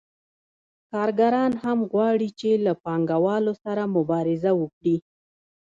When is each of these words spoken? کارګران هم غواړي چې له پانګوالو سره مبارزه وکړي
کارګران 0.91 1.51
هم 1.63 1.77
غواړي 1.91 2.29
چې 2.39 2.49
له 2.65 2.73
پانګوالو 2.83 3.53
سره 3.63 3.83
مبارزه 3.95 4.51
وکړي 4.61 4.97